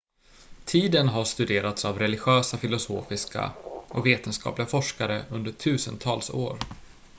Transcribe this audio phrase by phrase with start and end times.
[0.65, 3.51] tiden has studerats av religiösa filosofiska
[3.89, 6.57] och vetenskapliga forskare under tusentals år